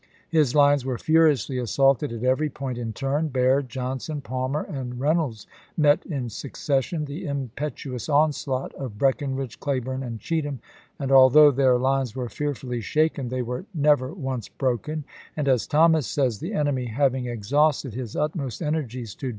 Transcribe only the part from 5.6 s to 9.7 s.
met in succession the impetuous onslaught of Breckinridge,